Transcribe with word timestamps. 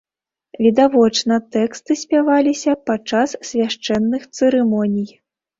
Відавочна, 0.65 1.37
тэксты 1.57 1.97
спяваліся 2.03 2.75
падчас 2.87 3.37
свяшчэнных 3.51 4.29
цырымоній. 4.39 5.09